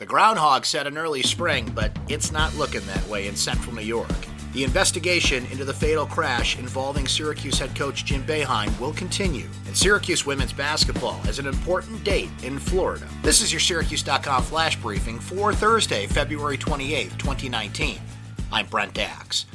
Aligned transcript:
The 0.00 0.06
groundhog 0.06 0.66
said 0.66 0.88
an 0.88 0.98
early 0.98 1.22
spring, 1.22 1.70
but 1.72 1.96
it's 2.08 2.32
not 2.32 2.52
looking 2.56 2.84
that 2.86 3.06
way 3.06 3.28
in 3.28 3.36
central 3.36 3.72
New 3.72 3.82
York. 3.82 4.10
The 4.52 4.64
investigation 4.64 5.46
into 5.52 5.64
the 5.64 5.72
fatal 5.72 6.04
crash 6.04 6.58
involving 6.58 7.06
Syracuse 7.06 7.60
head 7.60 7.76
coach 7.76 8.04
Jim 8.04 8.24
Boeheim 8.26 8.76
will 8.80 8.92
continue, 8.94 9.46
and 9.66 9.76
Syracuse 9.76 10.26
women's 10.26 10.52
basketball 10.52 11.20
has 11.20 11.38
an 11.38 11.46
important 11.46 12.02
date 12.02 12.30
in 12.42 12.58
Florida. 12.58 13.06
This 13.22 13.40
is 13.40 13.52
your 13.52 13.60
Syracuse.com 13.60 14.42
flash 14.42 14.74
briefing 14.80 15.20
for 15.20 15.52
Thursday, 15.52 16.08
February 16.08 16.58
28, 16.58 17.10
2019. 17.16 18.00
I'm 18.50 18.66
Brent 18.66 18.98
Axe. 18.98 19.46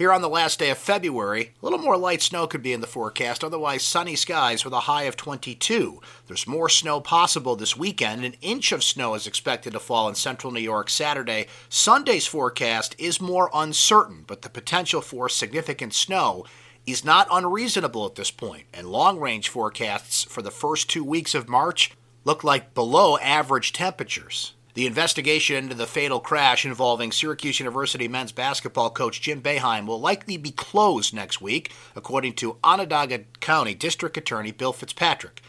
Here 0.00 0.14
on 0.14 0.22
the 0.22 0.30
last 0.30 0.58
day 0.58 0.70
of 0.70 0.78
February, 0.78 1.52
a 1.60 1.66
little 1.66 1.78
more 1.78 1.98
light 1.98 2.22
snow 2.22 2.46
could 2.46 2.62
be 2.62 2.72
in 2.72 2.80
the 2.80 2.86
forecast, 2.86 3.44
otherwise 3.44 3.82
sunny 3.82 4.16
skies 4.16 4.64
with 4.64 4.72
a 4.72 4.80
high 4.80 5.02
of 5.02 5.14
22. 5.14 6.00
There's 6.26 6.46
more 6.46 6.70
snow 6.70 7.02
possible 7.02 7.54
this 7.54 7.76
weekend. 7.76 8.24
An 8.24 8.34
inch 8.40 8.72
of 8.72 8.82
snow 8.82 9.14
is 9.14 9.26
expected 9.26 9.74
to 9.74 9.78
fall 9.78 10.08
in 10.08 10.14
central 10.14 10.54
New 10.54 10.60
York 10.60 10.88
Saturday. 10.88 11.48
Sunday's 11.68 12.26
forecast 12.26 12.96
is 12.96 13.20
more 13.20 13.50
uncertain, 13.52 14.24
but 14.26 14.40
the 14.40 14.48
potential 14.48 15.02
for 15.02 15.28
significant 15.28 15.92
snow 15.92 16.46
is 16.86 17.04
not 17.04 17.28
unreasonable 17.30 18.06
at 18.06 18.14
this 18.14 18.30
point, 18.30 18.64
and 18.72 18.86
long 18.86 19.20
range 19.20 19.50
forecasts 19.50 20.24
for 20.24 20.40
the 20.40 20.50
first 20.50 20.88
two 20.88 21.04
weeks 21.04 21.34
of 21.34 21.46
March 21.46 21.90
look 22.24 22.42
like 22.42 22.72
below 22.72 23.18
average 23.18 23.74
temperatures. 23.74 24.54
The 24.74 24.86
investigation 24.86 25.56
into 25.56 25.74
the 25.74 25.86
fatal 25.86 26.20
crash 26.20 26.64
involving 26.64 27.10
Syracuse 27.10 27.58
University 27.58 28.06
men's 28.06 28.30
basketball 28.30 28.90
coach 28.90 29.20
Jim 29.20 29.42
Boeheim 29.42 29.84
will 29.84 30.00
likely 30.00 30.36
be 30.36 30.52
closed 30.52 31.12
next 31.12 31.40
week, 31.40 31.72
according 31.96 32.34
to 32.34 32.56
Onondaga 32.62 33.24
County 33.40 33.74
District 33.74 34.16
Attorney 34.16 34.52
Bill 34.52 34.72
Fitzpatrick. 34.72 35.42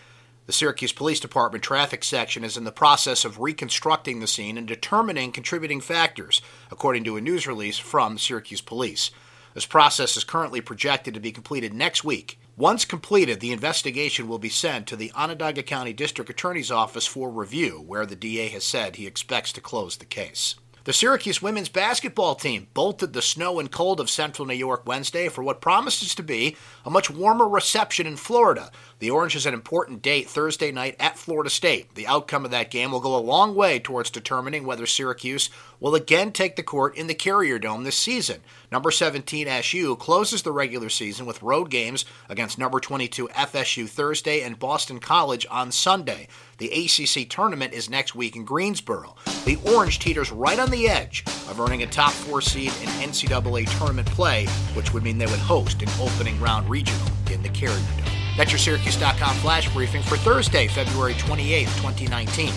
The 0.47 0.53
Syracuse 0.53 0.91
Police 0.91 1.20
Department 1.20 1.63
traffic 1.63 2.03
section 2.03 2.44
is 2.44 2.57
in 2.57 2.63
the 2.63 2.71
process 2.71 3.23
of 3.23 3.39
reconstructing 3.39 4.20
the 4.20 4.27
scene 4.27 4.57
and 4.57 4.67
determining 4.67 5.31
contributing 5.31 5.81
factors, 5.81 6.41
according 6.72 7.03
to 7.03 7.16
a 7.16 7.22
news 7.22 7.45
release 7.45 7.77
from 7.77 8.17
Syracuse 8.17 8.61
Police. 8.61 9.11
This 9.53 9.67
process 9.67 10.17
is 10.17 10.23
currently 10.23 10.61
projected 10.61 11.13
to 11.13 11.19
be 11.19 11.31
completed 11.31 11.75
next 11.75 12.03
week. 12.03 12.39
Once 12.62 12.86
completed, 12.86 13.40
the 13.40 13.52
investigation 13.52 14.28
will 14.28 14.38
be 14.38 14.48
sent 14.48 14.86
to 14.86 14.95
the 14.95 15.12
Onondaga 15.14 15.64
County 15.64 15.94
District 15.94 16.30
Attorney's 16.30 16.70
Office 16.70 17.08
for 17.08 17.28
review, 17.28 17.84
where 17.88 18.06
the 18.06 18.16
DA 18.16 18.50
has 18.50 18.64
said 18.64 18.98
he 18.98 19.08
expects 19.08 19.52
to 19.52 19.59
close 19.59 19.98
the 19.98 20.06
case. 20.06 20.53
The 20.84 20.94
Syracuse 20.94 21.44
women's 21.44 21.70
basketball 21.70 22.34
team 22.34 22.66
bolted 22.74 23.14
the 23.14 23.22
snow 23.22 23.60
and 23.60 23.72
cold 23.72 24.00
of 24.00 24.10
central 24.10 24.48
New 24.48 24.56
York 24.56 24.82
Wednesday 24.88 25.30
for 25.30 25.44
what 25.44 25.62
promises 25.62 26.16
to 26.16 26.24
be 26.24 26.58
a 26.84 26.90
much 26.90 27.08
warmer 27.08 27.48
reception 27.48 28.08
in 28.08 28.18
Florida. 28.18 28.72
The 28.98 29.12
Orange 29.12 29.34
has 29.34 29.46
an 29.46 29.54
important 29.54 30.02
date 30.02 30.28
Thursday 30.28 30.72
night 30.72 30.96
at 31.00 31.20
Florida 31.20 31.52
State. 31.52 31.94
The 31.94 32.08
outcome 32.08 32.46
of 32.46 32.52
that 32.52 32.72
game 32.72 32.92
will 32.92 33.00
go 33.00 33.16
a 33.16 33.22
long 33.22 33.54
way 33.54 33.78
towards 33.78 34.09
determining 34.09 34.66
whether 34.66 34.88
Syracuse 34.88 35.52
will 35.80 35.94
again 35.94 36.32
take 36.32 36.56
the 36.56 36.64
court 36.64 36.98
in 36.98 37.06
the 37.06 37.14
Carrier 37.14 37.59
Dome 37.59 37.84
this 37.84 37.98
season. 37.98 38.42
Number 38.72 38.90
17 38.90 39.48
SU 39.48 39.96
closes 39.98 40.42
the 40.42 40.52
regular 40.52 40.90
season 40.90 41.28
with 41.28 41.44
road 41.44 41.70
games 41.70 42.06
against 42.28 42.58
number 42.58 42.80
22 42.80 43.28
FSU 43.28 43.88
Thursday 43.88 44.42
and 44.42 44.58
Boston 44.58 45.00
College 45.00 45.46
on 45.52 45.72
Sunday. 45.72 46.28
The 46.58 46.72
ACC 46.72 47.30
tournament 47.30 47.74
is 47.74 47.88
next 47.88 48.16
week 48.16 48.36
in 48.36 48.46
Greensboro. 48.46 49.16
The 49.45 49.58
Orange 49.73 49.97
teeters 49.97 50.31
right 50.31 50.59
on 50.59 50.70
the 50.70 50.88
edge 50.88 51.23
of 51.50 51.59
earning 51.59 51.81
a 51.81 51.88
top 51.88 52.11
four 52.11 52.42
seed 52.42 52.72
in 52.81 52.89
NCAA 53.09 53.66
tournament 53.78 54.08
play, 54.09 54.45
which 54.75 54.94
would 54.94 55.02
mean 55.02 55.17
they 55.17 55.25
would 55.25 55.39
host 55.39 55.81
an 55.81 55.89
opening 56.00 56.39
round 56.39 56.70
regional 56.70 57.08
in 57.31 57.42
the 57.42 57.50
Carrier 57.50 57.75
Dome. 57.97 58.06
That's 58.38 58.52
your 58.52 58.59
Syracuse.com 58.59 59.36
flash 59.38 59.72
briefing 59.73 60.03
for 60.03 60.16
Thursday, 60.17 60.67
February 60.67 61.16
28, 61.16 61.66
2019. 61.66 62.53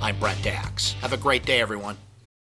I'm 0.00 0.18
Brent 0.20 0.46
Axe. 0.46 0.92
Have 1.00 1.12
a 1.12 1.16
great 1.16 1.44
day, 1.44 1.60
everyone. 1.60 1.96